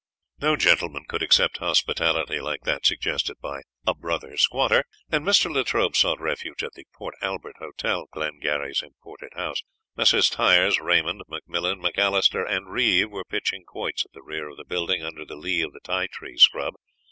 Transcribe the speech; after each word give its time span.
No 0.39 0.55
gentleman 0.55 1.05
could 1.07 1.21
accept 1.21 1.59
hospitality 1.59 2.41
like 2.41 2.61
that 2.63 2.83
suggested 2.87 3.35
by 3.39 3.61
"a 3.85 3.93
brother 3.93 4.35
squatter," 4.35 4.83
and 5.11 5.23
Mr. 5.23 5.53
Latrobe 5.53 5.95
sought 5.95 6.19
refuge 6.19 6.63
at 6.63 6.73
the 6.73 6.87
Port 6.91 7.13
Albert 7.21 7.57
Hotel, 7.59 8.07
Glengarry's 8.11 8.81
imported 8.81 9.31
house. 9.35 9.61
Messrs. 9.95 10.27
Tyers, 10.31 10.79
Raymond, 10.79 11.21
McMillan, 11.29 11.79
Macalister, 11.79 12.43
and 12.43 12.71
Reeve 12.71 13.11
were 13.11 13.23
pitching 13.23 13.63
quoits 13.63 14.03
at 14.03 14.13
the 14.13 14.23
rear 14.23 14.49
of 14.49 14.57
the 14.57 14.65
building 14.65 15.03
under 15.03 15.23
the 15.23 15.35
lee 15.35 15.61
of 15.61 15.71
the 15.71 15.79
ti 15.83 16.07
tree 16.07 16.35
scrub. 16.39 16.73